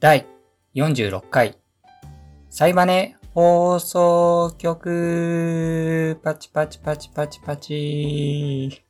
[0.00, 0.28] 第
[0.76, 1.58] 46回、
[2.50, 8.84] サイバネ放送局、パチパチパチパチパチ。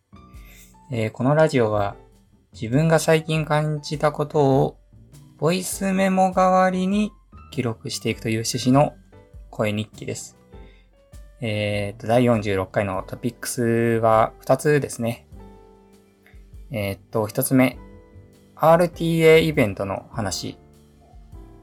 [0.92, 1.96] えーこのラジオは
[2.52, 4.76] 自分が最近感じたことを
[5.38, 7.10] ボイスメモ代わりに
[7.52, 8.94] 記録していくという趣旨の
[9.48, 10.36] 声日記です。
[11.40, 15.26] えーと、第46回のトピックスは2つですね。
[16.70, 17.78] えーっと、1つ目、
[18.56, 20.58] RTA イベントの話。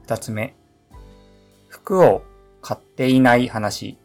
[0.06, 0.54] 2つ目、
[1.68, 2.22] 服を
[2.62, 3.98] 買っていない話。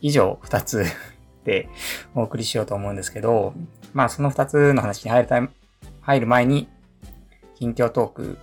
[0.00, 0.84] 以上2つ
[1.44, 1.68] で
[2.14, 3.52] お送りしようと思うんですけど、
[3.92, 5.48] まあその2つの話に入るため
[6.00, 6.68] 入る前に、
[7.56, 8.38] 近況トーク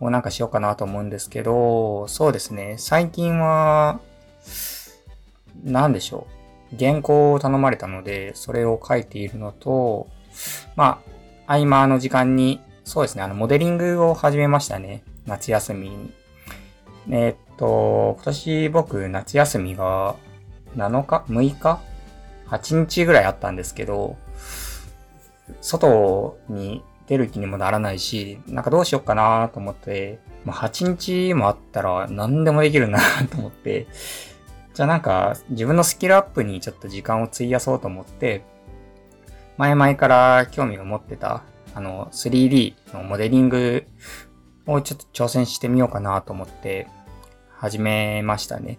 [0.00, 4.00] をなんかしようかなと思うんですけど、そうですね、最近は、
[5.62, 6.26] なんでしょ
[6.72, 6.76] う。
[6.78, 10.08] 原稿を頼まれたので、それを書いているのと、
[10.74, 11.02] ま
[11.46, 12.60] あ、合間の時間に、
[12.92, 15.02] そうですね、あの、モデリングを始めましたね。
[15.24, 16.12] 夏休みに。
[17.08, 20.16] えーっと、今年僕、夏休みが
[20.76, 21.80] 7日 ?6 日
[22.48, 24.18] ?8 日ぐらいあったんですけど、
[25.62, 32.98] 外に出る気にもならないし、なんかどうしようかなと思って、まあ、8日もあったら何でもできるな
[33.30, 33.86] と思って、
[34.74, 38.42] じゃあなんか自分のスキルアップにちょっと時間を費やそうと思って、
[39.56, 41.42] 前々から興味を持ってた、
[41.74, 43.86] あの、3D のモデリング
[44.66, 46.86] をちょっと挑戦してみようかなと思って
[47.56, 48.78] 始めましたね。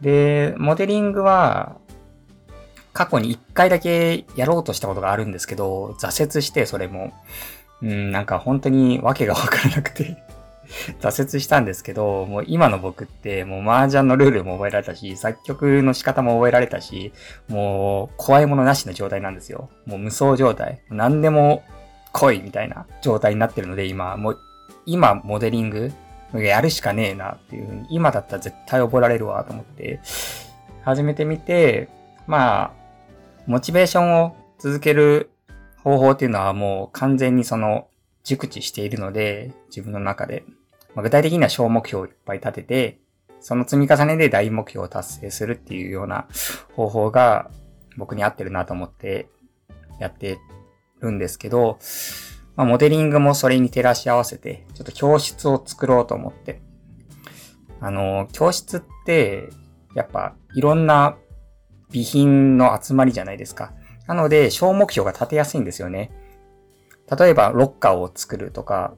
[0.00, 1.76] で、モデリングは
[2.92, 7.12] 過去に1回だけやろうとしたことがあるんですけど、挫折してそれも、
[7.82, 10.16] うん、なんか本当に訳がわからなくて
[11.00, 17.12] 挫折したんですけど、もう今の僕ってもう麻雀のルールも覚えられたし、作曲の仕方も覚えられたし、
[17.48, 19.70] もう怖いものなしの状態なんですよ。
[19.86, 20.80] もう無双状態。
[20.90, 21.62] 何でも
[22.14, 24.40] 来いみたいな状態になってるので今、もう
[24.86, 25.92] 今モデリング
[26.32, 30.00] やるしかねえなっていうふうに、今だったら絶対覚えられるわと思って
[30.82, 31.88] 始めてみて、
[32.26, 32.72] まあ、
[33.46, 35.30] モチベーションを続ける
[35.82, 37.88] 方法っていうのはもう完全にその
[38.22, 40.44] 熟知しているので、自分の中で。
[40.94, 42.98] まあ、具体的には小目標をいっぱい立てて、
[43.40, 46.26] その積み重ねで大目標を達成するっていうような
[46.74, 47.50] 方法が
[47.98, 49.28] 僕に合ってるなと思って
[49.98, 50.38] やって
[51.00, 51.78] るんですけど、
[52.56, 56.62] まあ、モデリングもそれに照らし合わせて、ちょっと教室を作ろうと思って。
[57.80, 59.50] あの、教室って、
[59.94, 61.16] やっぱいろんな
[61.90, 63.72] 備品の集まりじゃないですか。
[64.06, 66.10] なので、小目標が立てやすいんですよね。
[67.18, 68.94] 例えば、ロッカーを作るとか、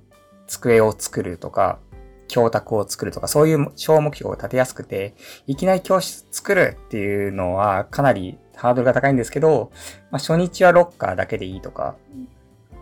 [0.46, 1.80] 机を作るとか、
[2.28, 5.14] 教託を作るとか、そういう小目標を立てやすくて、
[5.46, 9.70] いきなり教室作るっていうのはかなりハードルが高いんですけど、
[10.10, 11.96] まあ、初日はロッカーだけでいいとか、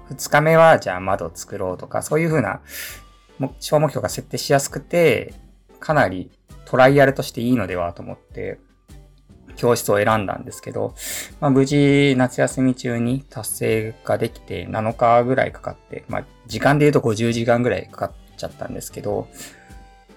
[0.08, 2.60] 二日目はじゃあ窓作ろうとか、そういう風な
[3.60, 5.34] 小目標が設定しやすくて、
[5.80, 6.30] かなり
[6.64, 8.58] トライアルとしていいのではと思って、
[9.56, 10.94] 教室を選んだんですけど、
[11.40, 19.28] まあ、無事夏休み中に達成ができて7日ぐらいかかって、まあ、時間で言うと50時間ぐらいかかっちゃったんですけど、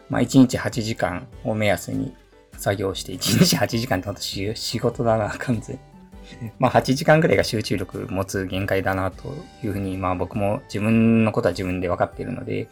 [0.10, 2.16] まあ、1日8時間を目安に
[2.58, 5.80] 作業して、1日8時間ってほんと仕事だな、完全。
[6.60, 12.68] まあ、8時間ぐらいが集中力持つ限界だな、というふうに、まあ僕も自分のことは自分で分かっているので、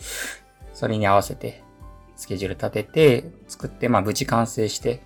[0.74, 1.64] それに合わせて
[2.16, 5.02] スケジュール立てて、作って、まあ無事完成して、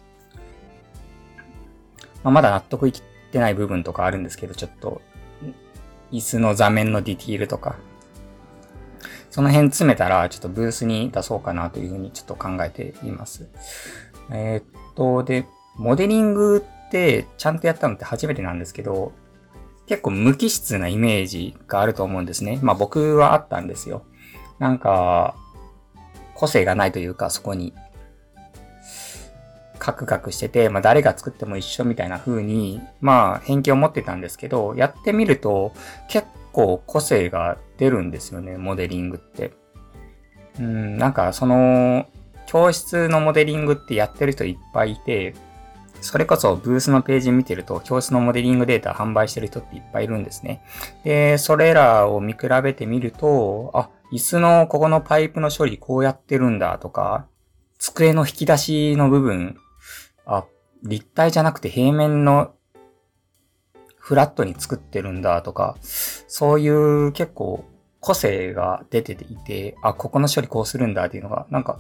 [2.23, 3.01] まあ、まだ納得いっ
[3.31, 5.01] てない部分とかあるんですけど、ちょっと、
[6.11, 7.78] 椅子の座面のディティールとか、
[9.29, 13.47] その辺詰めたら、ちょっとブースに出そうかなというふうにちょっと考えています。
[14.31, 15.45] えーっと、で、
[15.78, 19.13] モデリングってちゃんとやったのって初めてなんですけど、
[19.88, 22.59] 結構無機質なイメージがあると思うんですね。
[22.62, 24.03] まあ僕はあったんですよ。
[24.59, 25.35] なんか、
[26.35, 27.73] 個性がないというか、そこに。
[29.79, 35.73] カクカクしてて、まあ誰が作っても一緒みたいな風に、まあ偏見を持ってたんですけど、やってみると
[36.09, 39.53] 結構個性が出るんですよね、モデリングって。
[40.59, 42.05] うん、なんかその、
[42.49, 45.35] 教室のモデリングってやってる人いっぱいいて、
[46.01, 50.63] それこそブースのページ見てると、教室のモデリングデータ販売してる人っていっぱいいるんですね。
[51.03, 57.28] で、それらを見比べてみると、あ、椅子のここのパイプの処理こうやってるんだとか、
[57.78, 59.55] 机の引き出しの部分、
[60.25, 60.43] あ、
[60.81, 62.53] 立体じゃなくて平面の
[63.96, 67.63] フラットに作ってるんだとか、そういう結構
[67.99, 71.78] 個性が出ていて、あ、ここの処理こうするんだっていうのが、なんか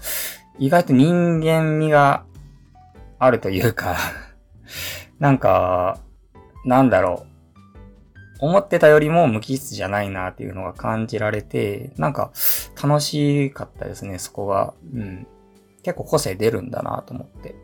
[0.59, 2.25] 意外と人間味が
[3.17, 3.95] あるというか、
[5.19, 5.99] なんか、
[6.65, 7.29] なんだろう
[8.39, 12.31] 思ってたよりも無機質じゃないなっていうのが感じられて、なんか
[12.81, 14.73] 楽しかったですね、そこが。
[14.93, 15.27] うん。
[15.83, 17.55] 結構個性出るんだなと思って。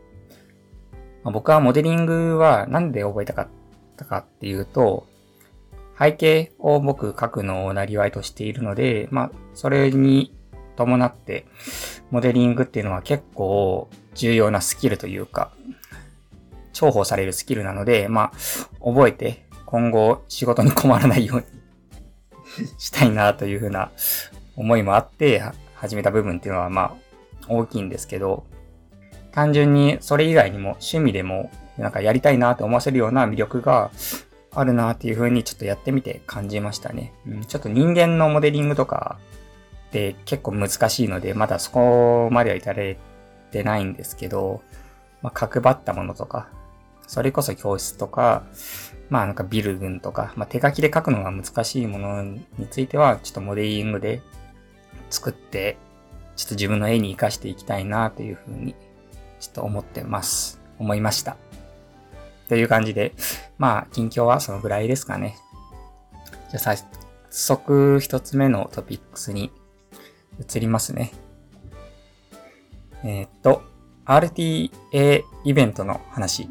[1.22, 3.48] まあ、僕はモデリングはなんで覚えたかっ
[3.96, 5.06] たかっていうと、
[5.98, 10.34] 背景を僕書くのをなりわいとしているので、まあ、それに
[10.76, 11.46] 伴って、
[12.10, 15.50] モデリングっていうのは結構重要なスキルというか、
[16.72, 21.44] 重宝されるスキルなので、まあ、覚えて今後仕事に困らないように
[22.78, 23.90] したいなというふうな
[24.56, 25.42] 思いもあって
[25.74, 26.94] 始めた部分っていうのはまあ
[27.48, 28.44] 大きいんですけど、
[29.32, 33.90] 単純にそれ以外にも趣味でもなんかやりたいなと思わせるような魅力が
[34.50, 37.12] あるなっていう風にちょっとやってみて感じましたね。
[37.26, 39.18] うん、ちょっと人間のモデリングとか
[39.96, 42.98] って結構難しいので、まだそこまでは至れ
[43.50, 44.60] てないんですけど、
[45.22, 46.50] まあ、角張ったものとか、
[47.06, 48.44] それこそ教室とか、
[49.08, 54.20] まあなんかビル群とか、まあ手書きで書くのが難しいものについては、ちょっとモデリングで
[55.08, 55.78] 作って、
[56.36, 58.74] ちょっと自分の絵に活かしていきたいなというふうに、
[59.40, 60.60] ちょっと思ってます。
[60.78, 61.38] 思いました。
[62.48, 63.14] という感じで、
[63.56, 65.36] まあ近況はそのぐらいですかね。
[66.50, 66.84] じゃあ早
[67.30, 69.52] 速一つ目のトピックスに
[70.40, 71.12] 移りますね。
[73.04, 73.62] えー、っと、
[74.04, 76.48] RTA イベントの話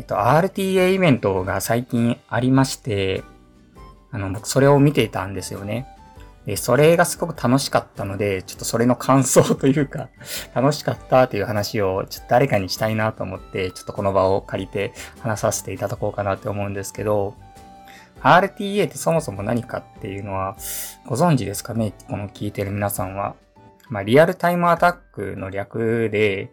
[0.00, 3.22] えっと、RTA イベントが最近ありまして、
[4.10, 5.86] あの、僕それを見ていたんですよね。
[6.46, 10.08] で、それがすごく楽しかったので、ちょっとそれの感想というか、
[10.54, 17.34] 楽しかったという話をちょっと誰かにしたいなと思って、ちょっとこの場を借りて話させていただこうかなって思うんですけど、
[18.22, 20.56] RTA ってそもそも何かっていうのは
[21.06, 21.94] ご存知ですかね？
[22.08, 23.34] この聞いてる皆さんは。
[23.88, 26.52] まあ、リアルタイムアタックの略で、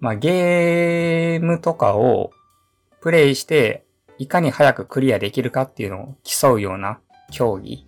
[0.00, 2.32] まあ、ゲームとかを
[3.00, 3.84] プレイして、
[4.18, 6.98] いかに早くクリアできるかっていうのを競うような
[7.30, 7.86] 競技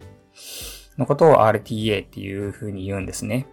[0.96, 3.48] のことを RTA っていう風に言うんですね。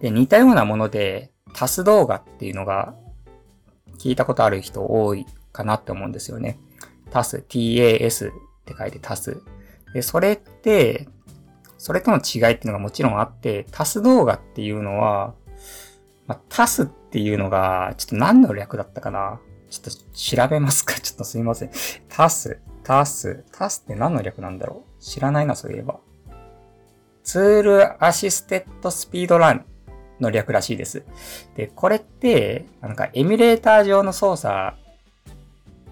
[0.00, 2.94] で、似たようなもので、タス動画っていうのが
[3.98, 6.58] 聞いたことある人多いかなって思うんですよね。
[7.10, 8.32] タス、tas っ
[8.64, 9.42] て書いてタス。
[9.92, 11.08] で、それって、
[11.78, 15.34] それとの違いっていうのがもちろんあって、タス動画っていうのは、
[16.26, 19.40] まあ、タスっていうのが、ちょっと何の略だったかな？
[19.70, 20.94] ちょっと調べますか？
[21.00, 21.70] ちょっとすいません。
[22.08, 25.02] タス、タス、タスって何の略なんだろう？
[25.02, 25.98] 知らないな、そういえば。
[27.24, 29.64] ツールアシステッドスピードラン
[30.20, 31.04] の略らしいです。
[31.56, 34.76] で、これって、なんかエミュレーター上の操作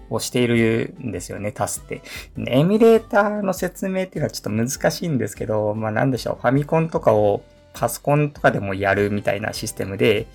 [0.09, 2.01] をしているんですよね、タスって。
[2.47, 10.27] エミュレーターの説明っていうのはちょっと難しいんですけど、まあなんでしょう、ファミコンとかをパソコンとかでもやるみたいなシステムで、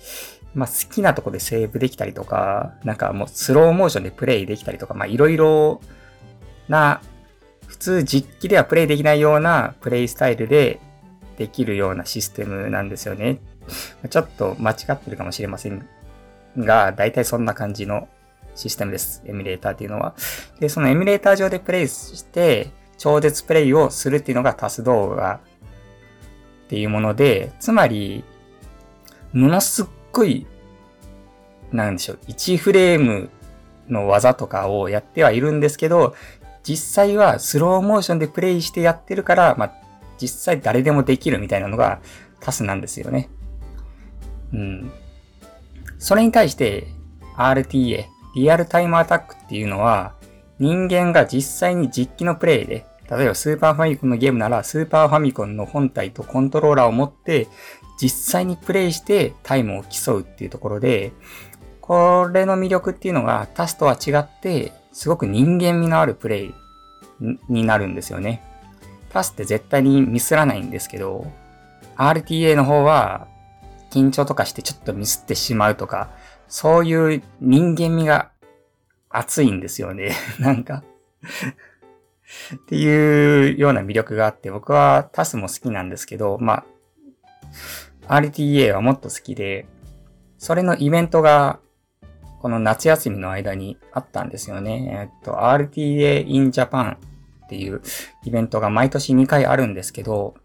[0.53, 5.81] まあ、好きなとこでセーブできたりとか、なんかもうスローモーションでプレイできたりとか、まあ、いろいろ
[6.69, 7.01] な、
[7.67, 10.79] 普通実機ではプレイできないようなプレイスタイルで
[11.37, 13.39] できるようなシステムなんですよね。
[14.09, 15.85] ちょっと間違ってるかもしれません
[16.57, 18.07] が、大体そんな感じの
[18.55, 19.21] システムです。
[19.25, 20.15] エミュレーターっていうのは。
[20.59, 25.39] で、そのエミュレーター上でプレイして、超絶プレイをするっていうのがタス動画
[26.65, 28.23] っていうもので、つまり、
[29.33, 30.47] ものすっごい、
[31.71, 33.29] なんでしょう、1フレーム
[33.89, 36.15] の技とかをやってはいるんですけど、
[36.63, 39.73] 実際はスローモーションでプレイしてやってるから、まあ、
[40.19, 41.99] 実際誰でもできるみたいなのが
[42.39, 43.29] タスなんですよね。
[44.53, 44.91] うん。
[45.99, 46.87] それに対して
[47.37, 50.13] RTA、リアルタイムアタックっていうのは、
[50.59, 57.47] 人間が実際に実機のプレイで、例えばスーパーファミコンのゲームなら、スーパーファミコンの本体とコントローラーを持って、
[58.01, 61.13] 実際にプレイしてタイムを競うっていうところで、
[61.81, 66.53] これの魅力っていうのがタスとは違って、すごく人間味のあるプレイ
[67.47, 68.41] になるんですよね。
[69.09, 71.31] タスって絶対にミスらないんですけど、
[71.95, 73.27] RTA の方は
[73.91, 76.09] 緊張とかしてちょっとミスってしまうとか、
[76.47, 78.31] そういう人間味が
[79.09, 80.15] 熱いんですよね。
[80.39, 80.83] なんか
[82.55, 86.65] っていうような魅力があって、僕はタスも好きなんですけど、ま
[88.07, 89.67] あ、RTA はもっと好きで、
[90.37, 91.59] それのイベントが、
[92.41, 95.09] この夏休みの間にあったんですよね。
[95.11, 96.95] えっと、RTA in Japan
[97.45, 97.81] っていう
[98.23, 100.35] イベントが毎年2回あるんですけど、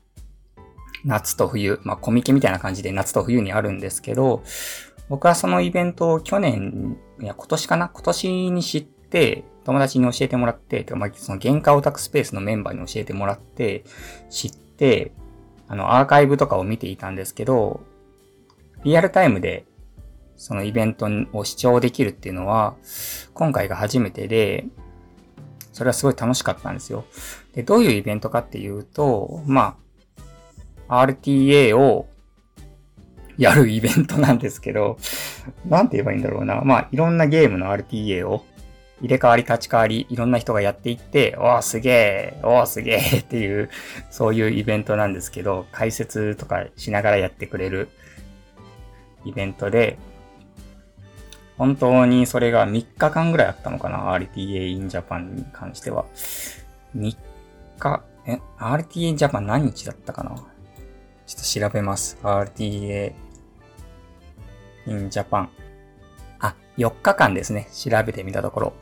[1.04, 4.42] 夏と冬、まあコミケみたいな感じで夏と冬にあるんですけど、
[5.10, 7.88] 僕はそのイベントを去年、いや今年かな？
[7.88, 13.84] 今年に知って、友達に教えてもらって、まあ、その原価オタクスペースのメンバーに教えてもらって、
[14.30, 15.12] 知って、
[15.66, 17.80] あの、アーカイブとかを見ていたんですけど、
[18.84, 19.66] リアルタイムで、
[20.36, 22.76] そのイベントを視聴できるっていうのは、
[23.34, 24.64] 今回が初めてで、
[25.72, 27.04] それはすごい楽しかったんですよ。
[27.52, 29.76] で、どういうイベントかっていうと、ま
[30.88, 32.06] あ、RTA を
[33.40, 34.98] やるイベントなんですけど、
[35.66, 36.60] なんて言えばいいんだろうな。
[36.60, 38.44] まあ、いろんなゲームの RTA を
[39.00, 43.70] 入れ替わり立ち替わり、いろんな人がやっていって、おーすげえ、おーすげえ っていう、
[44.10, 47.88] そういうイベントなんですけど、解説とかしながらやってくれる
[49.24, 49.96] イベントで、
[51.56, 56.04] 本当にそれが3日間ぐらいあったのかな ?RTA in Japan に関しては。
[56.94, 57.16] 3
[57.78, 60.36] 日、え、RTA in Japan 何日だったかな？
[61.26, 62.18] ちょっと調べます。
[62.22, 63.12] RTA
[64.86, 65.48] in Japan。
[66.38, 67.68] あ、4日間ですね。
[67.72, 68.72] 調べてみたところ。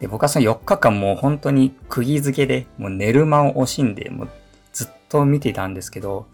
[0.00, 4.28] で、僕はその4日間もう本当に釘付けで、もう寝る間を惜しんで、もう
[4.72, 6.26] ずっと見てたんですけど、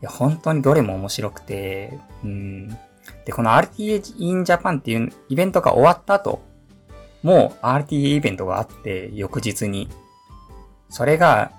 [0.00, 2.68] いや、本当にどれも面白くて、うん。
[3.24, 6.42] で、この RTA in Japan っていうイベントが終わった後、
[7.22, 9.88] もう RTA イベントがあって、翌日に。
[10.88, 11.52] それが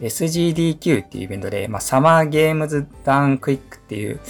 [0.00, 4.20] SGDQ っていうイベントで、まあ、サマーゲームズダウンクイックっていう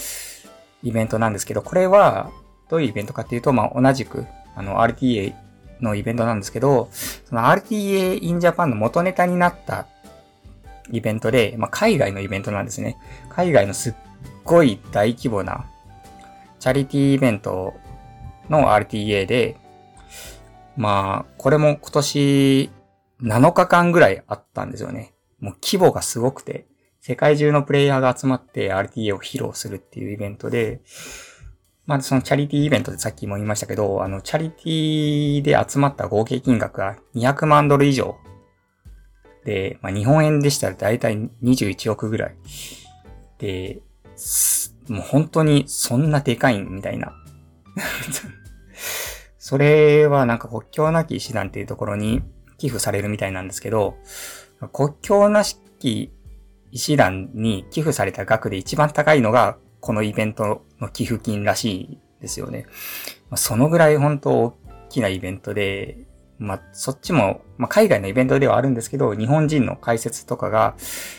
[0.87, 2.31] イベントなんですけど、これは
[2.69, 4.25] どういうイベントかっていうと、まあ、同じく、
[4.55, 5.33] あの、RTA
[5.81, 9.85] のイベントなんですけど、その RTA in Japan の元ネタになった
[10.89, 12.97] イベントで、まあ、海外のイベントなんですね。
[13.29, 13.93] 海外のすっ
[14.45, 15.65] ごい大規模な
[16.59, 17.73] チャリティーイベント
[18.49, 19.57] の RTA で、
[20.77, 22.69] まあ、これも今年
[23.21, 25.13] 7日間ぐらいあったんですよね。
[25.41, 26.65] もう規模がすごくて、
[27.07, 30.81] 世界中のプレイヤーが集まって RTA を披露するっていうイベントで、
[31.85, 38.17] まあそのチャリティーイベントでさっきも言いましたけど、あのチャリティーで集まった合計金額が200万ドル以上。
[39.45, 42.35] で、まあ日本円でしたらだいたい21億ぐらい。
[43.37, 43.79] で、
[44.89, 47.13] もう本当にそんなでかいんみたいな。
[49.39, 52.21] それはなんか国境なき医師団っていうところに
[52.57, 53.95] 寄付されるみたいなんですけど、
[54.73, 55.45] 国境な
[55.79, 56.11] き
[56.71, 62.65] 医師団に寄付された額で一番高いのがこのイベントの寄付金らしいですよね。
[63.29, 64.57] まあ、そのぐらい本当大
[64.89, 65.97] きなイベントで、
[66.39, 70.75] まあ、そっちも、まあ、海外のイベントではあるんですけど、日本人の解説とかが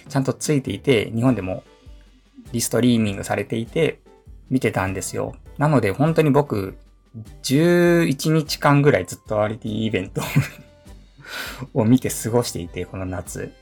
[0.08, 1.64] ちゃんとついていて、日本でも
[2.52, 4.00] リストリーミングされていて、
[4.50, 5.34] 見てたんですよ。
[5.58, 6.76] なので本当に僕、
[7.42, 10.22] 11日間ぐらいずっと RT イベント
[11.74, 13.52] を見て過ごしていて、この夏。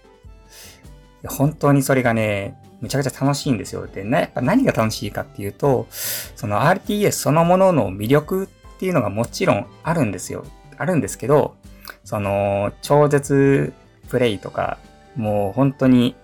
[1.28, 3.86] 本当にそれがね、めちゃくちゃ楽しいんですよ。
[3.86, 10.44] で、ね、やっぱ何が楽しいかっていうと、その RTS そのものの魅力っていうのがもちろんあるんですよ。
[10.76, 11.56] あるんですけど、
[12.04, 13.72] その、超絶
[14.08, 14.78] プレイとか、
[15.16, 16.14] もう本当に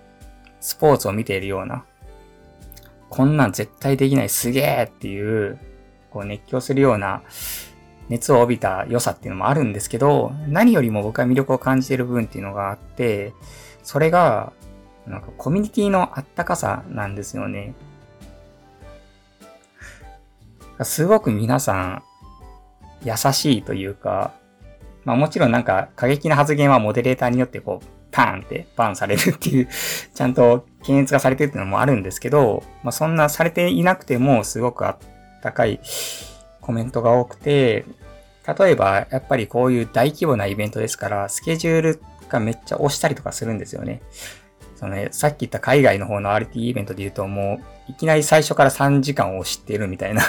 [0.59, 1.83] スポーツを見ているような、
[3.09, 5.57] こんなん絶対できないすげえっていう、
[6.11, 7.23] こう熱狂するような
[8.09, 13.33] 熱を帯びた良さっていうのもあるんですけど、何よりも僕は魅力を感じている部分っていうのがあって、
[13.83, 14.53] それが、
[15.07, 17.73] なんかコミュニティのあったかさなんですよね。
[20.81, 22.03] すごく皆さん
[23.05, 24.33] 優しいというか、
[25.05, 29.67] まあもちろんなんか過激な発言はモデレーターによってこうパーンってバンされるっていう
[30.13, 34.97] ちゃんと検閲がされてるっていうのもあるんですけど、まあそんなされていなくてもすごくあっ
[35.41, 35.79] たかい
[36.61, 37.85] コメントが多くて、
[38.59, 44.01] 例えばやっぱりこういう大規模なイベントですから、スケジュールがめっちゃ押したりとかするんですよね。
[44.75, 50.21] そのね、さっき言った海外の方の RT イベントで言うともう、いきなり最初から3時間を押してるみたいな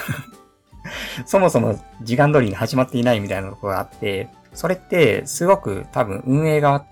[1.26, 6.86] そもそも時間通りに始まっていないみたいなところがあって、それってすごく多分運営側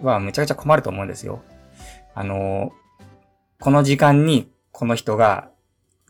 [0.00, 1.42] はめちゃくちゃ困ると思うんですよ。
[2.14, 2.72] あの、
[3.60, 5.48] この時間にこの人が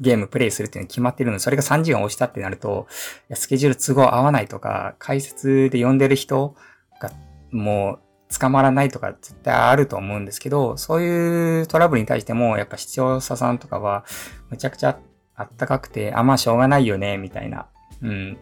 [0.01, 2.87] ゲームプレイするっていうの決まってるので、それが3時間押したってなると、
[3.35, 6.57] スケジュール都合合わないとか、解説で呼んでる人
[7.01, 7.13] が
[7.51, 7.99] もう
[8.39, 14.05] 捕まらないとか絶対あると思うんですけど、そういうトラブルに対しても、やっぱ視聴者さんとかは、
[14.51, 14.99] めちゃくちゃ
[15.35, 17.67] あったかくて、あ、まあしょうがないよね、みたいな、
[18.03, 18.39] うん、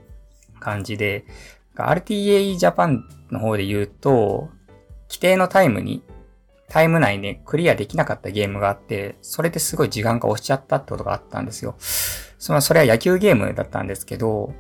[0.61, 1.25] 感じで、
[1.77, 4.49] RTA Japan の方で言うと、
[5.09, 6.03] 規定のタイムに、
[6.69, 11.75] タイム内でクリアできなかったゲームがあって、それですごい時間が押しちゃったってことがあったんですよ。
[12.39, 14.55] そのそれは野球ゲームだったんですけど、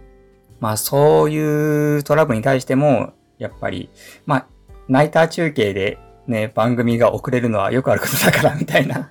[0.58, 3.90] まあそういうトラブルに対しても、やっぱり、
[4.26, 4.46] まあ、
[4.90, 9.10] ナイター中継でね、番組が遅れるのはよくあることだからみたいな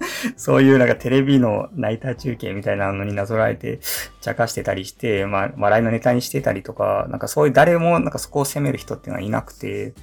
[0.36, 3.80] そういうなんかテレビのナイター中継みたいなのになぞらえて、
[4.20, 9.94] 茶化してたりして、まあ、笑いのネタにしてたりとか、なんかそういう誰もなんかそこを責める人っていうのはいなくて、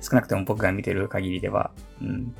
[0.00, 2.34] 少なくとも僕が見てる限りでは、うん。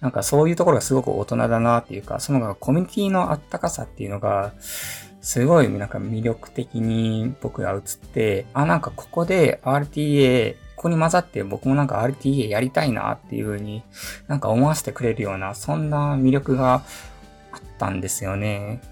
[0.00, 4.52] なんかそういうところがすごく大人だなっていうか、そのコミュニティのあったかさっていうのが、
[5.22, 13.82] すごいなんか魅力的に僕が映って、あ、なんかここで RTA、ここに混ざって僕もなんか RTA やりたいなっていう風に
[14.28, 16.74] なんか思わせてくれるような、そんな魅力が
[17.52, 18.82] あったんですよね。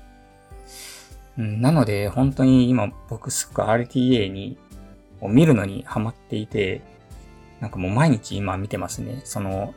[1.37, 4.57] うん、なので本当に今僕すっごい RTA に
[5.21, 6.81] を見るのにハマっていて、
[7.61, 9.21] なんかもう毎日今見てますね。
[9.25, 9.75] その、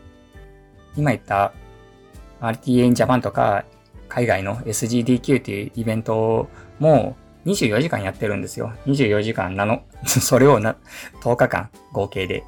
[0.96, 1.52] 今言った
[2.40, 3.66] RTA in Japan とか
[4.08, 6.48] 海外の SGDQ っていうイベント
[6.80, 8.74] も24時間やってるんですよ。
[8.88, 10.78] 24時間なの、 それをな、
[11.22, 12.44] 10日間合計で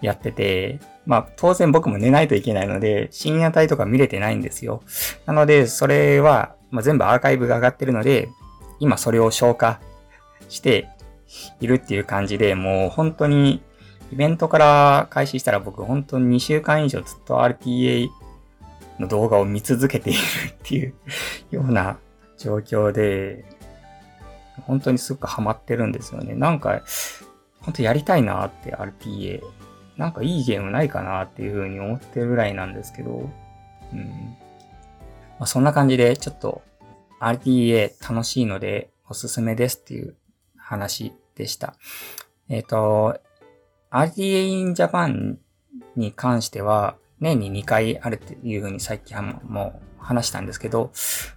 [0.00, 4.82] やってて、まあ当然僕も寝ないといけないので、深夜帯とか見れてないんですよ。
[5.26, 8.28] なので、それは、まあ、全部アーカイブが上がってるので、
[8.78, 9.80] 今それを消化
[10.48, 10.88] して
[11.60, 13.62] いるっていう感じで、もう本当に
[14.12, 18.08] イベントから開始したら僕本当に2週間以上ずっと RTA
[18.98, 20.18] の動画を見続けている
[20.50, 20.94] っていう
[21.50, 21.98] ような
[22.36, 23.44] 状況で、
[24.66, 26.34] 本当にすごくハマってるんですよね。
[26.34, 26.82] なんか、
[27.60, 29.42] 本当やりたいなって RTA。
[29.96, 33.30] なんかいいゲームないかなっていう風に思ってるぐらいなんですけど、
[33.92, 34.36] うん。
[35.38, 36.62] まあ、そんな感じでちょっと
[37.20, 40.16] RTA 楽しいのでおすすめですっていう
[40.56, 41.74] 話でした。
[42.48, 43.20] えっ、ー、と、
[43.90, 45.36] RTA in Japan
[45.96, 50.90] に関しては、年に2回あるっていうふうに最近もう話したんですけど、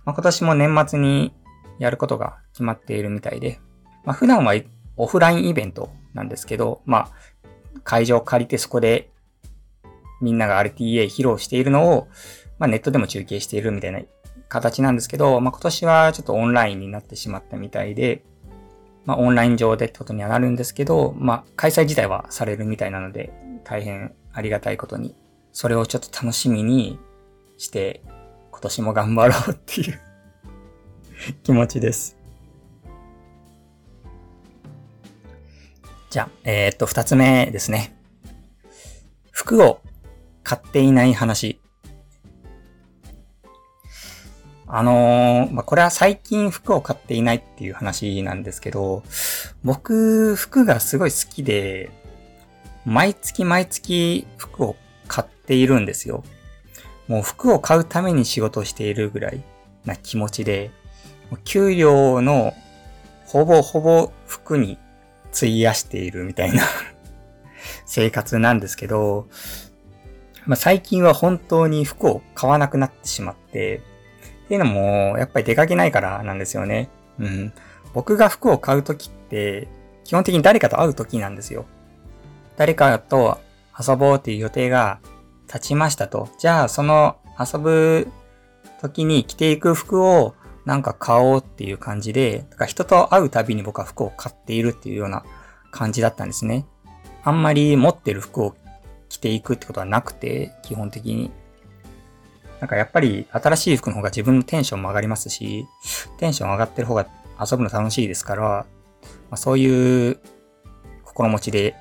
[0.05, 1.33] まあ、今年も年末に
[1.79, 3.59] やることが決まっているみたいで、
[4.03, 4.53] まあ、普段は
[4.97, 7.11] オフラインイベントなんですけど、まあ、
[7.83, 9.09] 会場を借りてそこで
[10.21, 12.07] みんなが RTA 披露しているのを、
[12.59, 13.99] まあ、ネットでも中継しているみたいな
[14.47, 18.23] 形なんですけど、まあ、今年はちょっとオンラインになってしまったみたいで、
[19.05, 25.15] まあ、オンライン上でってことにはなるんですけど、まあ、開催自体はされるみたいなので、大変ありがたいことに
[25.51, 26.99] それをちょっと楽しみに
[27.57, 28.01] して、
[28.51, 29.99] 今年も頑張ろうっていう
[31.43, 32.17] 気持ちです。
[36.09, 37.95] じゃあ、えー、っと、二つ目ですね。
[39.31, 39.81] 服を
[40.43, 41.59] 買っていない話。
[44.67, 49.03] あのー、まあ、これは最近服を買っていないっていう話なんですけど、
[49.63, 51.91] 僕、服がすごい好きで、
[52.85, 54.75] 毎月毎月服を
[55.07, 56.23] 買っているんですよ。
[57.07, 59.43] もう服を買うために仕事しているぐらい
[59.85, 60.71] な気持ちで、
[61.43, 62.53] 給料の
[63.25, 64.77] ほぼほぼ服に
[65.35, 66.63] 費やしているみたいな
[67.85, 69.27] 生活なんですけど、
[70.45, 73.81] まあ、最近は本当に服を買わなくなってしまって、
[74.45, 76.89] っていうのも、やっぱり出かけないからなんですよね。
[77.19, 77.53] うん。
[77.93, 79.67] 僕が服を買うときって、
[80.03, 81.65] 基本的に誰かと会うときなんですよ。
[82.55, 83.39] 誰かと
[83.77, 84.99] 遊ぼうっていう予定が
[85.47, 86.29] 立ちましたと。
[86.37, 88.07] じゃあ、その遊ぶ
[88.81, 90.35] 時に着ていく服を
[90.65, 95.23] なんか買おうっていう感じで、だから人と会うたびに僕は服を買っているっていうような
[95.71, 96.65] 感じだったんですね。
[97.23, 98.55] あんまり持ってる服を
[99.09, 101.31] 着ていくってことはなくて、基本的に。
[102.59, 105.67] なんかやっぱり新しい服の方が自分のテンションも上がりますし、
[106.17, 107.05] テンション上がってる方が
[107.39, 108.65] 遊ぶの楽しいですから、ま
[109.31, 110.19] あ、そういう
[111.03, 111.75] 心持ちで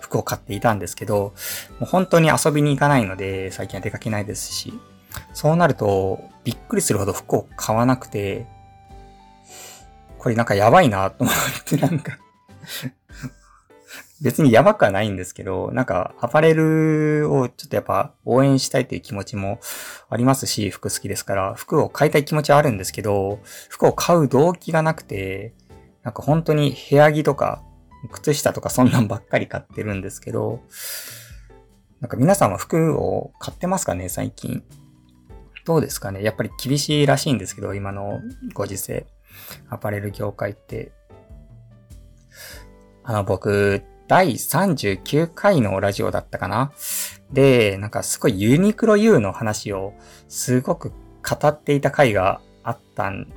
[0.00, 1.32] 服を買っていたんですけど、
[1.78, 4.74] もう本当に遊びに行かないので、最近は出かけないですし、
[5.32, 8.46] そうなると、びっくりするほど服を買わなくて、
[10.18, 12.18] これなんかやばいなと思ってなんか
[14.20, 19.60] 別にやばくはないんですけど、なんかアパレルをちょっとやっぱ応援したいという気持ちも
[20.10, 25.54] ありますし、服好きですから、服を買いたい気持ちはあるんですけど、服を買う動機がなくて、
[26.02, 27.62] なんか本当に部屋着とか
[28.10, 30.60] 靴下とかそんなんばっかり買ってるんですけど、
[32.00, 34.62] なんか皆さんは服を買ってますかね、最近。
[35.70, 36.24] どうですかね？
[36.24, 38.20] やっぱり厳しいらしいんですけど、今の
[38.54, 39.06] ご時世。
[39.68, 40.90] アパレル業界って。
[43.04, 46.72] あの、僕、第39回のラジオだったかな？
[47.30, 49.94] で、なんかすごいユニクロ U の話を
[50.26, 53.28] すごく語っていた回があったん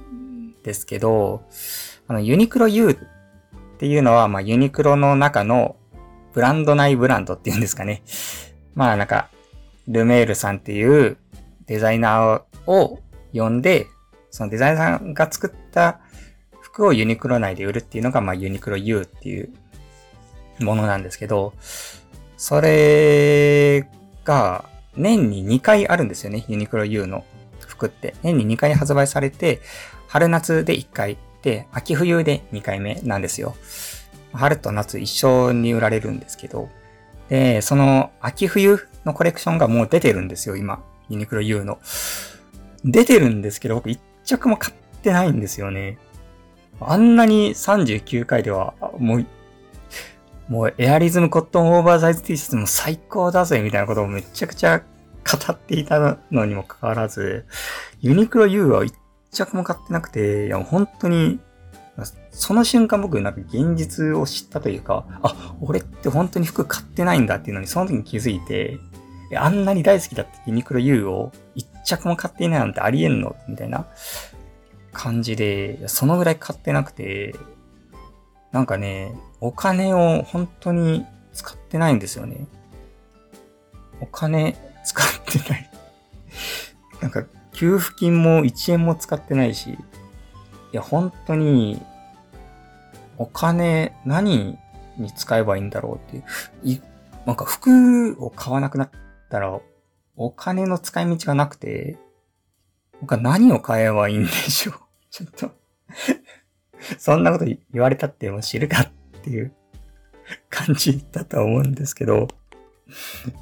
[0.63, 1.43] ですけど、
[2.08, 2.98] あの、ユニクロ U っ
[3.78, 5.76] ていうのは、まあ、ユニクロの中の
[6.34, 8.02] ブランド内ブランドっていうんですかね。
[8.74, 9.30] まあ、なんか、
[9.88, 11.17] ルメールさんっていう
[11.65, 12.99] デザイナーを
[13.34, 13.88] 呼んで、
[14.30, 15.99] そのデザイナーさんが作った
[16.62, 19.49] 服をユニクロ内で売るっていうのが、まあ、ユニクロ U っていう
[20.60, 21.54] ものなんですけど、
[22.38, 23.88] それ
[24.23, 26.45] が年に2回あるんですよね。
[26.47, 27.26] ユニクロ U の
[27.60, 28.15] 服って。
[28.23, 29.62] 年に2回発売されて、
[30.08, 33.56] 春夏で1回で、秋冬で2回目なんですよ。
[34.34, 36.69] 春と夏一緒に売られるんですけど、
[37.30, 40.84] で、その秋冬のコレクションがもう出てるんですよ、今。
[41.10, 41.80] ユニクロ U の。
[42.86, 45.98] 出てるんですけど、僕一着も買ってないんですよね。
[46.80, 49.26] あんなに39回では、もう、
[50.50, 57.46] もうエアリズムコットンオーバーサイズ T シャツも最高だぜみたいなことをめちゃくちゃ語っていたのにもかかわらず、
[58.02, 58.94] ユニクロ U は一
[59.32, 61.39] 着も買ってなくて、いや本当に、
[62.32, 68.80] その瞬間僕なんか現実を知ったというか、あ、俺って本当に服買ってないんだっていうのにその時に気づいて、
[69.38, 73.88] あんなに大好きだったユニクロ U を一着も買っていないなんてありえんのみたいな
[74.91, 77.36] 感じで、そのぐらい買ってなくて、
[78.52, 82.48] なんかね、お金を本当に使ってないんですよね。
[84.00, 85.69] お金使ってない
[87.02, 89.78] なんか、給付金も1円も使ってないし、い
[90.72, 91.82] や、本当に、
[93.17, 94.58] お金何
[94.98, 96.24] に使えばいいんだろうっていう。
[96.63, 96.82] い、
[97.26, 98.89] なんか服を買わなくなっ
[99.34, 99.60] たら、
[100.15, 101.98] お金の使い道がなくて、
[103.02, 104.76] 僕は何を買えばいいんでしょう？
[105.10, 105.52] ちょっと
[107.00, 108.91] そんなこと言われたっても知るかっ
[109.24, 109.54] ていう
[110.50, 112.28] 感じだと思うんですけど、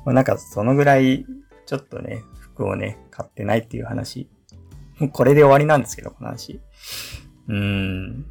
[0.06, 1.26] まあなんかそのぐらい
[1.66, 4.30] ちょっとね、服をね、買ってないっていう話。
[4.98, 6.62] もうこれで終わりなんですけど、この話。
[7.48, 8.26] うーん。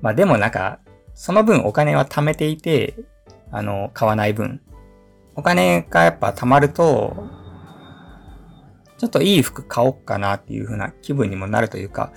[0.00, 0.78] まあでもなんか、
[1.14, 2.94] その分お金は貯めていて、
[3.50, 4.60] あの、買わない分。
[5.36, 7.14] お金がやっぱ貯まると、
[8.98, 12.12] ちょっといい服買おうかなっていう風な気分にもなるというか、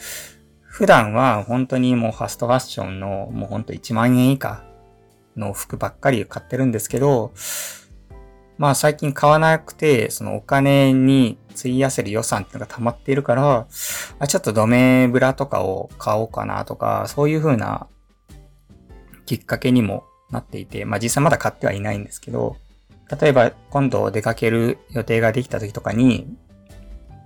[0.61, 4.63] 普段は本当にもうファストファッションのもうほんと1万円以下
[5.35, 7.33] の服ばっかり買ってるんですけど、
[8.57, 13.67] まあ最近買わなくて、そのお金に費やせる予算っていうのが溜まっているから、
[14.19, 17.87] あちょっとドメブラとかを買おうかなとか、そういう風な
[19.25, 22.57] きっかけにもなっていて、まあ実際まだ買ってはいないんですけど、
[23.09, 26.27] 例えば今度出かける予定ができた時とかに、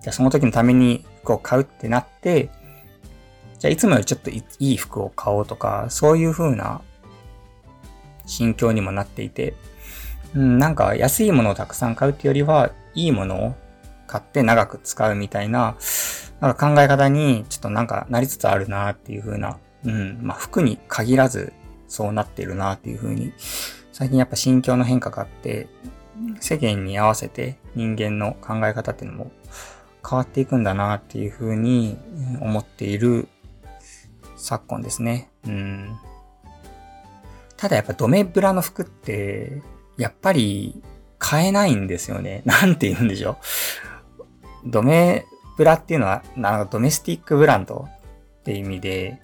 [0.02, 2.50] じゃあその時のために服を買うってなって、
[3.60, 6.82] じゃあいつもよりちょっといい服を買おうとか、そういう風な
[8.26, 9.54] 心境にもなっていて、
[10.36, 13.56] うん、なんか安いものをたくさん買うっていうよりは、いいものを
[14.08, 15.76] 買って長く使うみたいな、
[16.39, 21.54] なんか考え方にちょっとなんかなりつつあるなっていう風な、うん、まあ服に限らず
[21.88, 23.34] そうなってるなっていう風に、
[24.04, 25.70] 最近やっぱ心境の変化があって、
[26.42, 29.32] 世間に合わせて人間の考え方っていうのも
[30.06, 31.98] 変わっていくんだなっていう風に
[32.42, 33.30] 思っている
[34.36, 35.30] 昨今ですね。
[35.48, 35.98] うん。
[37.56, 39.62] ただやっぱドメブラの服って、
[39.98, 40.84] やっぱり
[41.18, 42.42] 買えないんですよね。
[42.46, 43.38] なんて言うんでしょ
[44.66, 44.70] う。
[44.70, 47.88] ドメブラっていうのは、なんかドメスティックブランド
[48.42, 49.22] って意味で、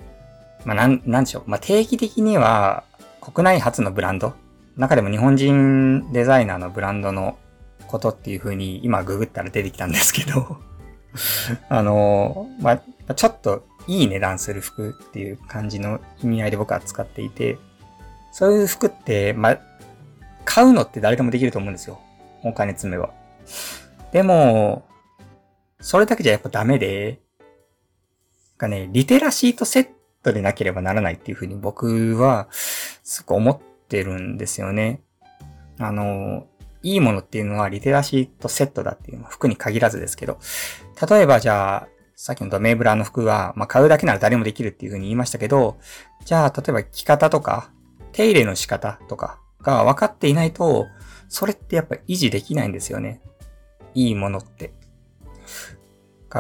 [0.64, 1.44] まあなん、なんでしょう。
[1.48, 2.86] まあ定期的には
[3.20, 4.34] 国内初のブランド。
[4.80, 7.38] 中でも日本人デザイナーのブランドの
[7.88, 10.58] ことっていう風に今ググったら出てきたんですけど
[11.70, 17.58] あの、まあ、ちょっといい値段する服っていう感じの意味合いで僕は使っていて、
[18.32, 19.60] そういう服って、まあ、
[20.46, 22.00] 買うのって誰でもできると思うんですよ。
[22.44, 23.12] お金詰めば。
[24.12, 24.86] でも、
[25.82, 27.20] それだけじゃやっぱダメで、
[28.58, 29.90] かね、リテラシーとセッ
[30.22, 35.02] トでなければならないっていうふうに僕は、すごく思ってるんですよね。
[35.80, 36.48] あの、
[36.82, 40.40] いいものっていうのはリテラシーとセットだっていうのは服に限らずですけど、
[41.10, 45.78] 例えばじゃあ、さっきのドメーブラーの服は、まあ、買うだけなら誰もできるっていう風に言いましたけど、
[46.26, 47.72] じゃあ、例えば着方とか、
[48.12, 50.88] 手入れの仕方とかが分かっていないと、
[51.30, 53.22] それってやっぱ維持できないんですよね。
[53.94, 54.74] いいものって。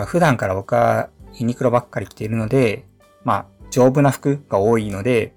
[0.05, 2.85] 普段から僕はユニクロばっかり着ているので、
[3.23, 5.33] まあ、丈夫な服が多いので、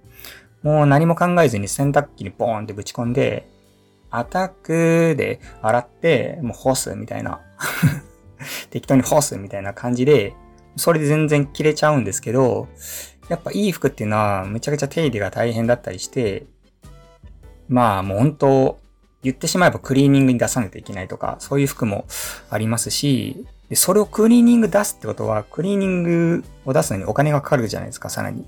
[0.62, 3.48] もう何も考えずに洗濯機にボーンってぶち込んで、
[4.10, 7.40] アタックで洗って、もう干すみたいな。
[8.70, 10.34] 適当に干すみたいな感じで、
[10.76, 12.68] それで全然着れちゃうんですけど、
[13.28, 16.44] やっぱいい服っていうのはめちゃくちゃ手入れが大変だったりして、
[17.68, 18.78] まあもう本当、
[19.22, 22.06] 言ってしまえばクリーニングに出さないといけないとか、そういう服も
[22.50, 28.46] ありますし、でそれをクリーニング出すってことは、クリーニングを出すのにお金がかかるじゃないですか、さらに。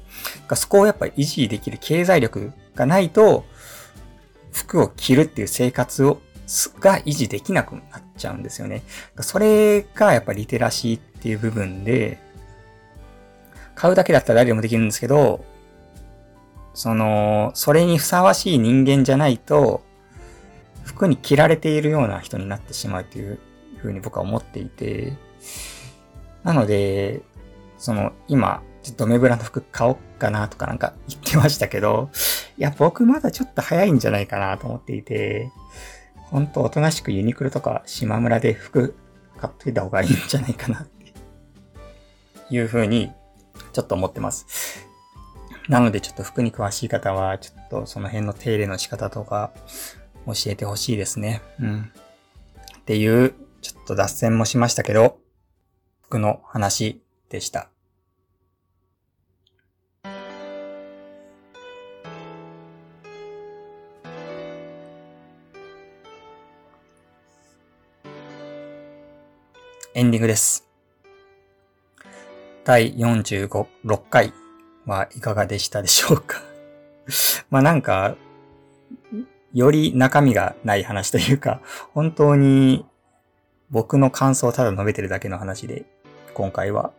[0.54, 3.46] そこをやっぱり維持できる経済力がないと、
[4.52, 6.20] 服を着るっていう生活を
[6.78, 8.82] が維持できなくなっちゃうんですよね。
[9.20, 12.18] それがやっぱリテラシーっていう部分で、
[13.74, 15.42] 買うだけだったら誰でもできるんですけど、
[16.74, 19.82] その、それにふさわしい人間じゃないと、
[20.84, 23.38] 服に着られているような人になってしまうという
[23.88, 25.16] ふうに僕は思っていて、
[26.42, 27.22] なので、
[27.78, 32.10] その、今、ちょっとメブラの服買おうかなとかなんか言ってましたけど、
[32.58, 35.50] いや、僕まだちょっと早いんじゃないかなと思っていて、
[36.16, 38.94] ほんとおとなしくユニクロとか島村で服
[39.38, 41.12] 買っといた方がいいんじゃないかなって
[42.50, 43.10] いうふうに、
[43.72, 44.86] ちょっと思ってます。
[45.68, 49.52] なのでちょっと服に詳しい方は、ちょっとその辺の手入れの仕方とか、
[50.26, 51.42] 教えてほしいですね。
[51.60, 51.92] うん。
[52.78, 55.16] っていう、ちょっと脱線もしましたけど、
[56.02, 57.00] 服の話
[57.30, 57.70] でした。
[69.94, 70.68] エンディングです。
[72.64, 74.34] 第45、6回
[74.84, 76.42] はいかがでしたでしょうか？
[77.48, 78.14] まあなんか、
[79.54, 81.62] より中身がない話というか、
[81.94, 82.84] 本当に
[83.74, 85.84] 僕の感想をただ述べてるだけの話で、
[86.32, 86.92] 今回は、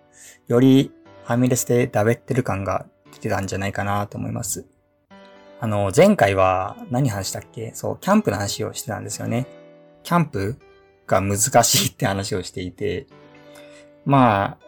[0.50, 0.92] より
[1.24, 4.66] ファミレスでダベってる感が出てたんじゃないかなと思います。
[5.62, 7.72] あの、前回は何話したっけ？
[7.74, 9.48] そう、キャンプの話をしてたんですよね。
[10.04, 10.58] キャンプ
[11.08, 13.08] が難しいって話をしていて、
[14.04, 14.66] まあ、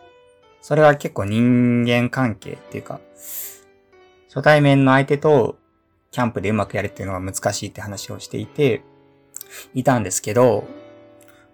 [0.61, 3.01] それは結構人間関係っていうか、
[4.29, 5.57] 初対面の相手と
[6.11, 8.81] キャンプでうまくやるっていうのが難しいって話をしていて、
[9.73, 10.65] いたんですけど、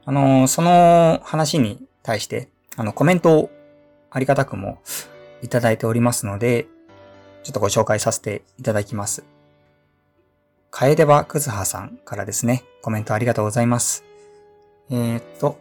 [0.05, 3.49] あの、その話に対して、あの、コメントを
[4.11, 4.79] ありがたくも
[5.41, 6.67] いただいておりますので、
[7.43, 9.23] ちょっとご紹介させていただきます。
[10.71, 14.03] カエデバクズハさんからですね、コメントありがとうございます。
[14.89, 15.57] えー、っと、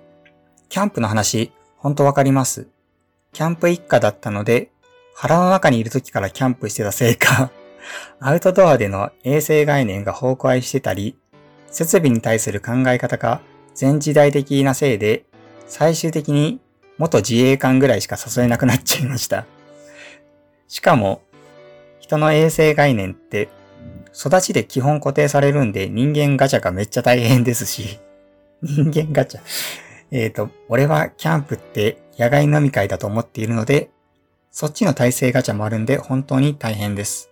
[0.69, 2.67] キャンプの話、ほんとわかります。
[3.33, 4.71] キャンプ一家だったので、
[5.15, 7.51] 腹の中にいる時からキャンプしてたせいか、
[8.21, 11.17] アウトドアでの衛生概念が崩壊してたり、
[11.71, 13.41] 設備に対する考え方が
[13.75, 15.25] 全時代的なせいで、
[15.67, 16.61] 最終的に
[16.99, 19.47] 元自衛官ぐらいしか誘えなくなっちゃいました。
[20.69, 21.23] しかも、
[22.01, 23.49] 人の衛生概念って、
[24.15, 27.99] 育ちで基本固定されるんで人間ガチャがめっちゃ大変ですし、
[28.63, 29.41] 人間ガチャ。
[30.11, 33.91] えっ、と、俺はキャンプって野外飲み会だと思っているので、
[34.51, 37.31] そっちの体制ガチャもあるんで本当に大変です。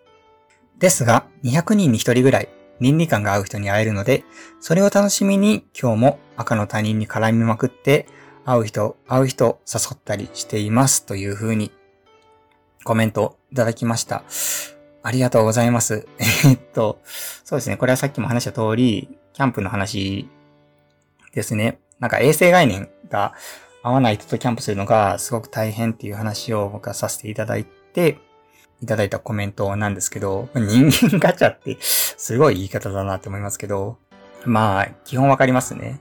[0.78, 2.48] ですが、200人に1人ぐらい
[2.80, 4.24] 倫理観が合う人に会えるので、
[4.60, 8.06] それを楽しみに今日も赤の他人に絡みまくって、
[8.44, 11.70] 会う人、会う人誘ったりしていますという風に
[12.84, 14.24] コメントいただきました。
[15.02, 16.06] ありがとうございます。
[16.44, 17.00] えっと、
[17.44, 17.76] そうですね。
[17.76, 20.28] これはさっきも話した通り、キャンプの話
[21.32, 21.78] ですね。
[21.98, 23.34] なんか衛生概念が
[23.82, 28.18] 合わない人とキャンプするのがすごく大変っていう話を僕はさせていただいて、
[28.82, 33.98] いただいたコメントなんですけど、人間ガチャってすごい言い方だなって思いますけど、
[34.44, 36.00] まあ、基本わかりますね。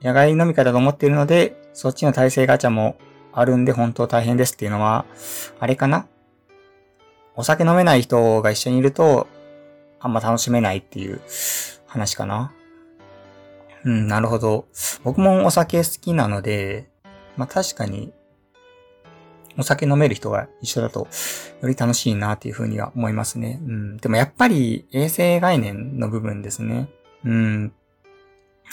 [0.00, 2.96] 野外飲み会だと思っているので、そっちの体制ガチャも
[3.32, 5.04] あるんで本当大変ですっていうのは、
[5.60, 6.06] あれかな？
[7.36, 9.28] お酒飲めない人が一緒にいると、
[10.00, 11.20] あんま楽しめないっていう
[11.86, 12.52] 話かな
[13.84, 14.66] うん、なるほど。
[15.04, 16.88] 僕もお酒好きなので、
[17.36, 18.12] まあ確かに、
[19.58, 21.08] お酒飲める人が一緒だと、
[21.60, 23.60] より楽しいなっていうふうには思いますね。
[23.66, 23.96] うん。
[23.96, 26.88] でもやっぱり衛生概念の部分ですね。
[27.24, 27.72] うん。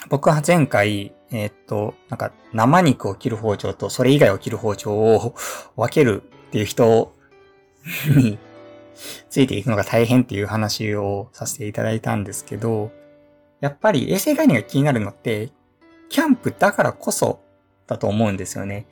[0.09, 5.35] 僕は前回、えー、っと、なんか生肉を切る包丁とそれ以外を切る包丁を
[5.75, 7.13] 分けるっていう人
[8.15, 8.37] に
[9.29, 12.91] ついていくのが大変っていう話をさせていただいたんですけど、
[13.59, 15.49] やっぱり衛生概念が気になるのって、
[16.09, 17.39] キャンプだからこそ
[17.87, 18.85] だと思うんですよね。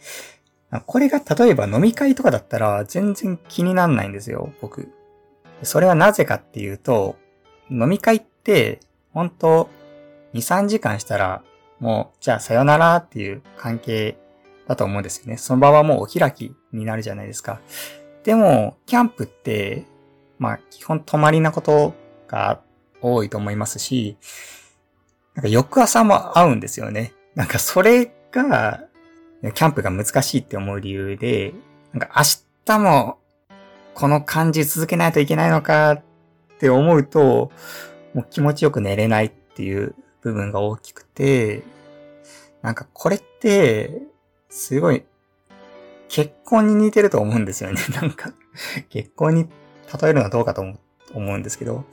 [0.81, 4.91] これが例えば飲み会とかだったら全然気になんないんですよ、僕。
[5.62, 7.15] それはなぜかっていうと、
[7.69, 8.79] 飲み会って
[9.13, 9.69] 本当
[10.33, 11.43] 2、3時間したら
[11.79, 14.17] もうじゃあさよならっていう関係
[14.67, 15.38] だと思うんですよね。
[15.38, 17.59] その場はもうお開きになるじゃないですか。
[18.23, 19.86] でも、キャンプって、
[20.39, 21.93] まあ基本泊まりなこと
[22.27, 22.62] が
[23.01, 24.17] 多いと思いますし、
[25.36, 27.13] なんか翌朝も会うんですよね。
[27.36, 28.81] なんかそれが、
[29.51, 31.53] キャンプが難しいって思う理由で、
[31.91, 32.23] なんか明
[32.65, 33.17] 日も
[33.93, 36.03] この感じ続けないといけないのかっ
[36.60, 37.51] て思うと、
[38.13, 41.63] もう気持ちよく寝れないっていう部分が大きくて、
[42.62, 44.01] なんかこれって、
[44.49, 45.03] すごい、
[46.08, 47.82] 結婚に似てると思うんですよね。
[48.01, 48.34] なんか、
[48.89, 49.49] 結婚に
[50.01, 50.62] 例えるのはどうかと
[51.13, 51.86] 思うんですけど、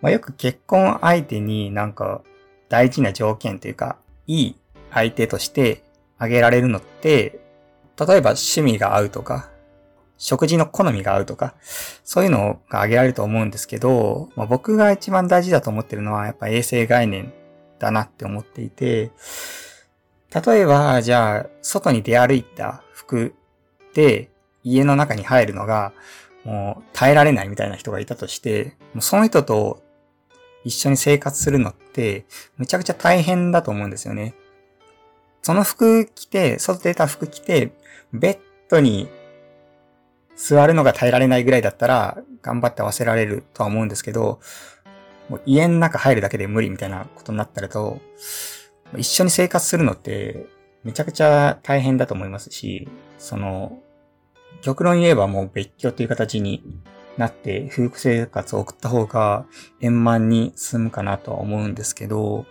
[0.00, 2.22] まあ、よく結婚相手になんか
[2.68, 4.56] 大事な条件というか、いい
[4.92, 5.82] 相手として
[6.18, 7.40] 挙げられるのって、
[7.98, 9.50] 例えば趣味が合うとか、
[10.18, 11.54] 食事の好みが合うとか、
[12.04, 17.32] そういうのが挙げられると思うんですけど、まあ、僕が一番大事だと思ってるのはやっぱ衛生概念
[17.78, 19.12] だなって思っていて、
[20.34, 23.34] 例えば、じゃあ、外に出歩いた服
[23.94, 24.28] で
[24.62, 25.92] 家の中に入るのが、
[26.44, 29.82] もう耐えられないみたいな人がいたとして、もうその人と
[30.64, 32.26] 一緒に生活するのって、
[32.56, 34.34] むちゃくちゃ大変だと思うんですよね。
[35.42, 37.72] その服着て、外出た服着て、
[38.12, 39.08] ベットに
[40.36, 44.40] 座るのが耐えられないぐらいだったら、頑張って合わせられるとは思うんですけど、
[45.28, 48.00] もう家の中入るだけで無理みたいなことになったらと、
[48.96, 50.46] 一緒に生活するのって
[50.84, 53.82] めちゃくちゃ大変だと思いますし、その、
[54.62, 56.62] 極論言えばもう別居という形に
[57.16, 59.46] なって夫婦生活を送った方が
[59.80, 62.46] 円満に進むかなとは思うんですけど、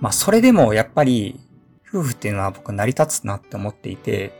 [0.00, 1.40] まあそれでもやっぱり
[1.88, 4.32] 夫婦っていうのは僕成り立つなって思っていて、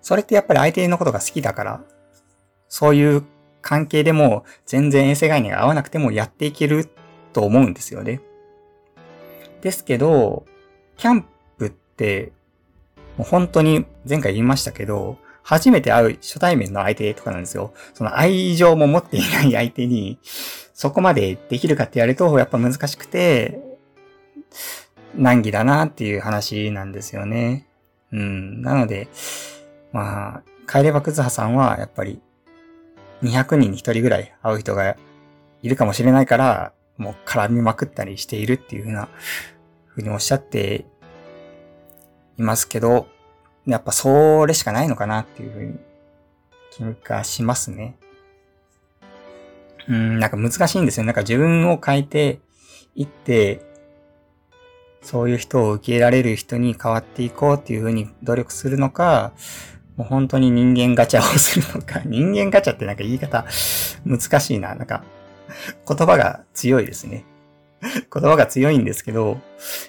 [0.00, 1.84] それってやっぱり相手のことが好きだから、
[2.68, 3.24] そういう
[3.62, 6.88] 関係でも全然衛生概念が合わなくてもやっていける
[7.32, 8.20] と思うんですよね。
[9.62, 10.44] ですけど、
[10.96, 11.26] キャン
[11.56, 12.32] プって、
[13.16, 17.72] もう本当に前回言いましたけど、初めて会う初対面の相手とかなんですよ。
[17.94, 20.18] その愛情も持っていない相手に、
[20.74, 23.58] そこまでできるかって言われると、やっぱ難しくて、
[25.16, 27.66] 難儀だなっていう話なんですよね。
[28.12, 28.62] うん。
[28.62, 29.08] なので、
[29.92, 32.20] まあ、帰ればくずはさんは、やっぱり、
[33.22, 34.96] 200人に1人ぐらい会う人が
[35.62, 39.08] いるかもしれないから、もう絡みまくったりしているっていうふうな、
[39.86, 40.84] ふうにおっしゃって
[42.38, 43.06] いますけど、
[43.66, 45.78] やっぱそれしかないのかなっていうふうに
[46.70, 47.96] 気がしますね。
[49.88, 51.04] うん、なんか難しいんですよ。
[51.04, 52.40] なんか自分を変えて
[52.94, 53.62] いって、
[55.04, 59.32] そういう人を受け入れられる人に変わっていこうっていうふうに努力するのか、
[59.96, 63.44] もう本当に人間ガチャをするのか、 人間ガチャってなんか言い方
[64.04, 64.74] 難しいな。
[64.74, 65.04] なんか
[65.86, 67.24] 言葉が強いですね。
[67.82, 69.38] 言葉が強いんですけど、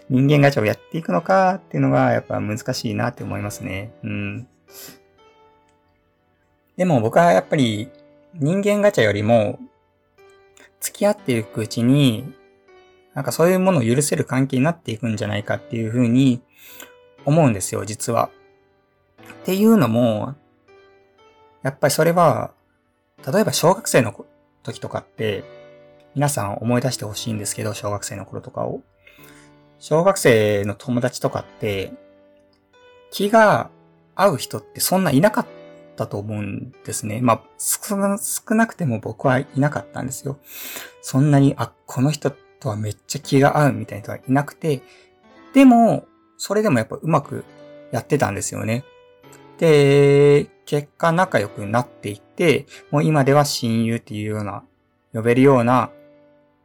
[0.09, 3.91] 人間ガチャをやっていくのかっていうのがやっぱ難しいなって思いますね。
[4.03, 4.47] うん。
[6.75, 7.89] でも僕はやっぱり
[8.33, 9.59] 人間ガチャよりも
[10.81, 12.33] 付き合っていくうちに
[13.15, 16.41] なんかそういうものを許せる関係になっていくんじゃないかっていうふうに
[17.23, 18.29] 思うんですよ、実は。
[19.41, 20.35] っていうのも、
[21.63, 22.51] やっぱりそれは、
[23.25, 24.25] 例えば小学生の
[24.63, 25.43] 時とかって、
[26.13, 28.81] 皆さん思い出してほしいんですけど、小学生の頃とかを。
[29.79, 31.93] 小学生の友達とかって、
[33.11, 33.69] 気が
[34.15, 35.47] 合う人ってそんないなかっ
[35.95, 37.21] たと思うんですね。
[37.21, 37.95] まあ、少
[38.55, 40.37] なくても僕はいなかったんですよ。
[41.01, 42.33] そんなに、あ、この人
[42.65, 44.81] とはめっちゃ気が合うみたいな人はいなくて、
[45.53, 47.45] でも、それでもやっぱうまく
[47.91, 48.83] やってたんですよね。
[49.59, 54.63] で、結果仲良くなっていって、もう今では親友っていうような、
[55.13, 55.91] 呼べるような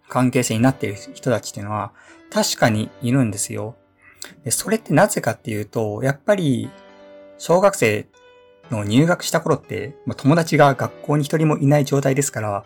[0.08, 1.92] 関係性になっている人たちっていうのは
[2.32, 3.76] 確かにいるんですよ。
[4.42, 6.70] で、それってなぜかっていうと、やっぱり、
[7.36, 8.06] 小学生
[8.70, 12.64] の入学した頃って、まあ、友達が学校に一人もいない状態ですから、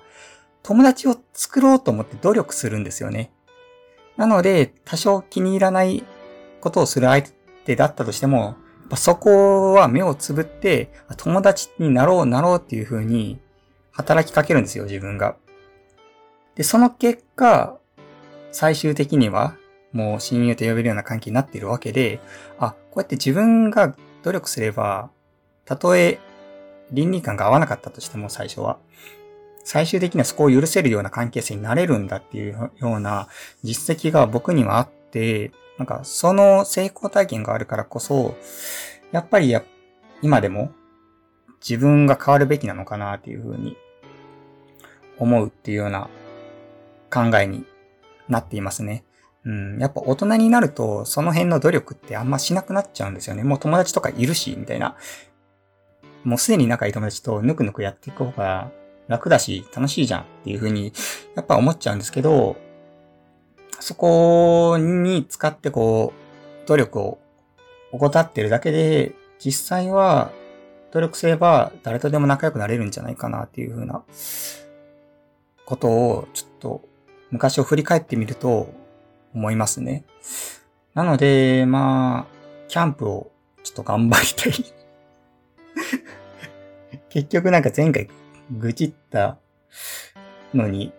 [0.64, 3.30] 友達を作ろうと思って努力するんですよね。
[4.16, 6.02] なので、多少気に入らない
[6.60, 7.22] ことをする相
[7.66, 8.56] 手だったとしても、
[8.96, 13.38] そこは目をつぶって、友達になろうなろうっていう風に
[13.92, 15.36] 働きかけるんですよ、自分が。
[16.54, 17.78] で、その結果、
[18.50, 19.56] 最終的には、
[19.92, 22.20] もう親友と呼べるような関係になっているわけで、
[22.58, 25.10] あ、こうやって自分が努力すれば、
[25.66, 26.18] たとえ
[26.90, 28.78] 倫理観が合わなかったとしても最初は、
[29.64, 33.28] 最終的にはそこを許せるような関係性になれるんだっていうような
[33.62, 38.36] 実績が僕にはあって、なんかその成功体験があるからこそ、
[39.10, 39.64] やっぱりや
[40.22, 40.70] 今でも
[41.60, 43.76] 自分が変わるべきなのかなっていうふうに
[45.18, 46.08] 思うっていうような
[47.10, 47.64] 考えに
[48.28, 49.04] なっていますね。
[49.44, 53.44] うん、やっぱ大人になると、その辺の努力ってあんましなくなっちゃうんですよね。
[53.44, 54.96] もう友達とかいるし、みたいな。
[56.22, 58.70] もうすでに仲いい友達とぬくぬくやっていく方が
[59.08, 60.92] 楽だし、楽しいじゃんっていう風に、
[61.34, 62.56] やっぱ思っちゃうんですけど、
[63.80, 66.12] そこに使ってこ
[66.64, 67.18] う、努力を
[67.92, 70.32] 怠ってるだけで、実際は
[70.92, 74.02] 努力すれば誰とでも仲良くなれるんじゃないかなっていう風な
[75.66, 76.88] ことをちょっと
[77.30, 78.72] 昔を振り返ってみると
[79.34, 80.04] 思いますね。
[80.94, 83.32] なので、まあ、キャンプを
[83.64, 84.52] ちょっと頑張りたい
[87.10, 88.08] 結局なんか前回
[88.50, 89.38] 愚痴った
[90.52, 90.92] のに、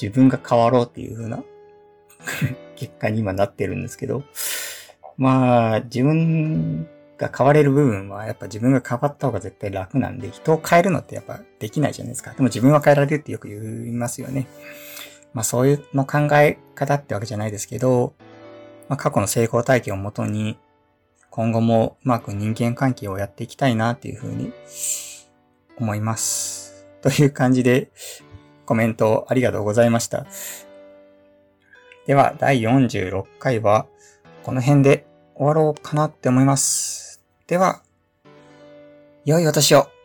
[0.00, 1.44] 自分が変わろうっていう風な
[2.76, 4.24] 結果に今なってるんですけど、
[5.16, 12.32] まあ、自分が変われる部分はやっぱ自分が変わった方が絶対楽なんで、人を変えるのってやっぱできないじゃないですか。
[12.32, 13.56] でも自分は変えられるってよく言
[13.88, 14.46] いますよね。
[15.34, 18.14] まあそういうの考え方ってわけじゃないですけど、
[18.88, 20.58] まあ過去の成功体験をもとに、
[21.30, 24.52] 今後もうまく人間関係をやっていきたいなっていうふうに
[25.78, 26.86] 思います。
[27.02, 27.90] という感じで
[28.66, 30.26] コメントありがとうございました。
[32.06, 33.86] では、第46回は
[34.42, 37.22] この辺で終わろうかなって思います。
[37.46, 37.82] では、
[39.24, 39.97] 良いお年を。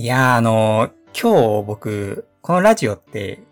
[0.00, 3.42] いや、あの、今日僕、このラジオって、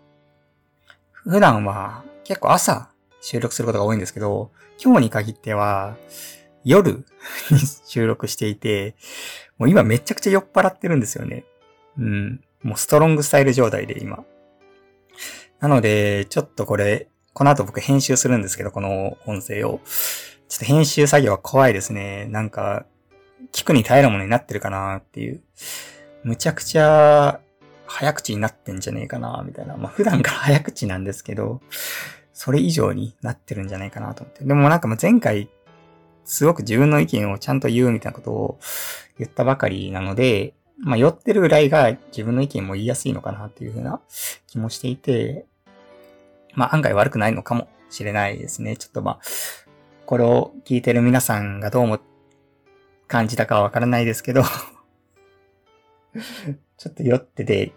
[1.11, 2.89] 普段は結構朝
[3.21, 4.49] 収録することが多いんですけど、
[4.83, 5.95] 今日に限っては、
[6.63, 7.05] 夜
[7.51, 8.95] に収録していて、
[9.59, 11.45] もう今めちゃくちゃ酔っ払ってるんですよね。
[11.99, 12.43] うん。
[12.63, 14.25] もうストロングスタイル状態で今。
[15.59, 19.81] なので、ちょっとこれ、この後僕編集するんですけど、この音声を。
[20.47, 22.25] ちょっと編集作業は怖いですね。
[22.25, 22.87] なんか、
[23.53, 25.43] 聞くに耐えるものになってるかなっていう。
[26.23, 27.39] むちゃくちゃ
[27.85, 29.77] 早口になってんじゃねえかなみたいな。
[29.77, 31.61] まあ普段から早口なんですけど、
[32.33, 34.43] それ以上になってるんじゃないかなと思って。
[34.45, 35.49] でもなんか前回、
[36.23, 38.59] すごく自分の意見をちゃんと言うみたいなことを
[39.17, 44.01] 言ったばかりなので、まあ酔ってるぐらいが自分の意見も言いやすいのかなっていうふうな
[44.47, 45.45] 気もしていて、
[46.53, 48.77] まあ案外悪くないのかもしれないですね。
[48.77, 49.19] ちょっとまあ、
[50.05, 51.99] これを聞いてる皆さんがどうも
[53.07, 54.43] 感じたかはわからないですけど
[56.77, 57.71] ちょっと酔ってて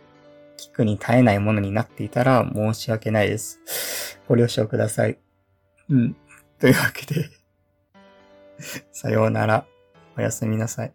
[0.57, 4.21] 聞くに耐えないものになっていたら申し訳ないです。
[4.29, 5.19] ご了承ください。
[5.89, 6.17] うん。
[6.59, 7.29] というわけで
[8.93, 9.67] さようなら。
[10.17, 10.93] おやすみなさい。